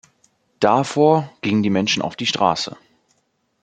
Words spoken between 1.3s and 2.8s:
gingen die Menschen auf die Straße.